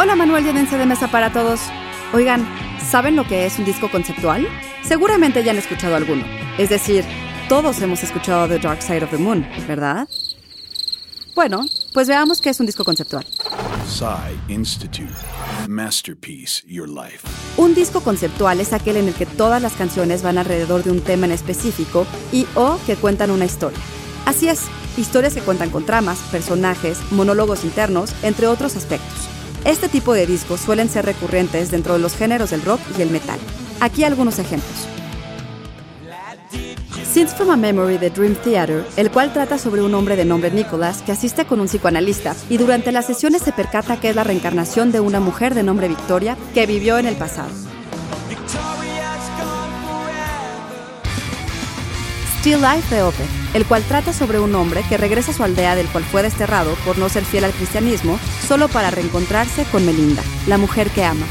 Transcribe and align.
Hola 0.00 0.14
Manuel, 0.14 0.44
llévense 0.44 0.78
de 0.78 0.86
mesa 0.86 1.08
para 1.08 1.32
todos. 1.32 1.58
Oigan, 2.12 2.46
¿saben 2.88 3.16
lo 3.16 3.26
que 3.26 3.46
es 3.46 3.58
un 3.58 3.64
disco 3.64 3.90
conceptual? 3.90 4.46
Seguramente 4.84 5.42
ya 5.42 5.50
han 5.50 5.58
escuchado 5.58 5.96
alguno. 5.96 6.24
Es 6.56 6.68
decir, 6.68 7.04
todos 7.48 7.82
hemos 7.82 8.04
escuchado 8.04 8.46
The 8.46 8.60
Dark 8.60 8.80
Side 8.80 9.02
of 9.02 9.10
the 9.10 9.16
Moon, 9.16 9.44
¿verdad? 9.66 10.08
Bueno, 11.34 11.64
pues 11.94 12.06
veamos 12.06 12.40
qué 12.40 12.50
es 12.50 12.60
un 12.60 12.66
disco 12.66 12.84
conceptual. 12.84 13.26
Institute. 14.46 15.12
Masterpiece 15.66 16.62
Your 16.68 16.88
Life. 16.88 17.26
Un 17.56 17.74
disco 17.74 18.00
conceptual 18.00 18.60
es 18.60 18.72
aquel 18.72 18.98
en 18.98 19.08
el 19.08 19.14
que 19.14 19.26
todas 19.26 19.60
las 19.60 19.72
canciones 19.72 20.22
van 20.22 20.38
alrededor 20.38 20.84
de 20.84 20.92
un 20.92 21.00
tema 21.00 21.26
en 21.26 21.32
específico 21.32 22.06
y 22.30 22.46
o 22.54 22.78
que 22.86 22.94
cuentan 22.94 23.32
una 23.32 23.46
historia. 23.46 23.80
Así 24.26 24.48
es, 24.48 24.62
historias 24.96 25.34
que 25.34 25.40
cuentan 25.40 25.70
con 25.70 25.84
tramas, 25.84 26.18
personajes, 26.30 27.00
monólogos 27.10 27.64
internos, 27.64 28.14
entre 28.22 28.46
otros 28.46 28.76
aspectos. 28.76 29.27
Este 29.68 29.90
tipo 29.90 30.14
de 30.14 30.26
discos 30.26 30.60
suelen 30.60 30.88
ser 30.88 31.04
recurrentes 31.04 31.70
dentro 31.70 31.92
de 31.92 31.98
los 31.98 32.16
géneros 32.16 32.48
del 32.48 32.62
rock 32.62 32.80
y 32.96 33.02
el 33.02 33.10
metal. 33.10 33.38
Aquí 33.80 34.02
algunos 34.02 34.38
ejemplos. 34.38 34.88
Scenes 37.04 37.34
from 37.34 37.50
a 37.50 37.56
Memory 37.58 37.98
de 37.98 38.08
Dream 38.08 38.34
Theater, 38.34 38.82
el 38.96 39.10
cual 39.10 39.30
trata 39.34 39.58
sobre 39.58 39.82
un 39.82 39.92
hombre 39.92 40.16
de 40.16 40.24
nombre 40.24 40.50
Nicholas 40.50 41.02
que 41.02 41.12
asiste 41.12 41.44
con 41.44 41.60
un 41.60 41.66
psicoanalista 41.66 42.34
y 42.48 42.56
durante 42.56 42.92
las 42.92 43.04
sesiones 43.04 43.42
se 43.42 43.52
percata 43.52 44.00
que 44.00 44.08
es 44.08 44.16
la 44.16 44.24
reencarnación 44.24 44.90
de 44.90 45.00
una 45.00 45.20
mujer 45.20 45.54
de 45.54 45.62
nombre 45.62 45.88
Victoria 45.88 46.38
que 46.54 46.64
vivió 46.64 46.96
en 46.96 47.04
el 47.04 47.16
pasado. 47.16 47.50
Still 52.40 52.60
Life 52.62 52.94
de 52.94 53.02
Opeth, 53.02 53.26
el 53.54 53.66
cual 53.66 53.82
trata 53.82 54.12
sobre 54.12 54.38
un 54.38 54.54
hombre 54.54 54.84
que 54.88 54.96
regresa 54.96 55.32
a 55.32 55.34
su 55.34 55.42
aldea 55.42 55.74
del 55.74 55.88
cual 55.88 56.04
fue 56.04 56.22
desterrado 56.22 56.74
por 56.84 56.96
no 56.96 57.08
ser 57.08 57.24
fiel 57.24 57.42
al 57.42 57.50
cristianismo, 57.50 58.16
solo 58.46 58.68
para 58.68 58.92
reencontrarse 58.92 59.64
con 59.64 59.84
Melinda, 59.84 60.22
la 60.46 60.56
mujer 60.56 60.88
que 60.90 61.02
ama. 61.02 61.26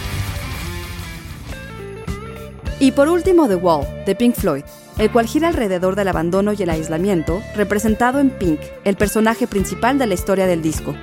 Y 2.82 2.92
por 2.92 3.08
último, 3.08 3.48
The 3.48 3.56
Wall, 3.56 3.88
de 4.06 4.16
Pink 4.16 4.36
Floyd, 4.36 4.64
el 4.98 5.10
cual 5.10 5.28
gira 5.28 5.48
alrededor 5.48 5.96
del 5.96 6.10
abandono 6.10 6.52
y 6.52 6.62
el 6.62 6.70
aislamiento, 6.70 7.42
representado 7.56 8.20
en 8.20 8.30
Pink, 8.30 8.60
el 8.84 8.98
personaje 8.98 9.48
principal 9.48 9.98
de 9.98 10.08
la 10.08 10.14
historia 10.14 10.46
del 10.46 10.62
disco. 10.62 10.94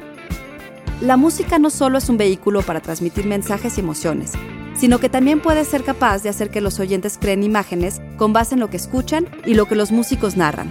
La 1.00 1.16
música 1.16 1.58
no 1.58 1.70
solo 1.70 1.96
es 1.96 2.11
un 2.11 2.18
vehículo 2.18 2.61
para 2.61 2.80
transmitir 2.80 3.24
mensajes 3.24 3.78
y 3.78 3.80
emociones, 3.80 4.33
sino 4.77 4.98
que 4.98 5.08
también 5.08 5.41
puede 5.41 5.64
ser 5.64 5.84
capaz 5.84 6.22
de 6.22 6.28
hacer 6.28 6.50
que 6.50 6.61
los 6.61 6.80
oyentes 6.80 7.19
creen 7.20 7.42
imágenes 7.42 8.00
con 8.17 8.33
base 8.33 8.55
en 8.55 8.61
lo 8.61 8.70
que 8.70 8.77
escuchan 8.77 9.27
y 9.44 9.55
lo 9.55 9.67
que 9.67 9.77
los 9.77 9.92
músicos 9.92 10.36
narran. 10.36 10.70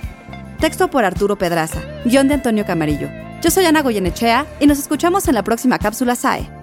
Texto 0.59 0.90
por 0.90 1.06
Arturo 1.06 1.38
Pedraza, 1.38 1.82
guion 2.06 2.28
de 2.28 2.36
Antonio 2.36 2.66
Camarillo. 2.66 3.09
Yo 3.42 3.52
soy 3.52 3.66
Ana 3.66 3.81
Goyenechea 3.81 4.46
y 4.59 4.68
nos 4.68 4.80
escuchamos 4.80 5.28
en 5.28 5.36
la 5.36 5.44
próxima 5.44 5.78
cápsula 5.78 6.16
SAE. 6.16 6.62